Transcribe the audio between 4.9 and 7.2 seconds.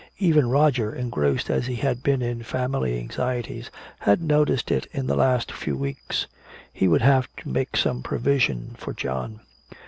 in the last few weeks. He would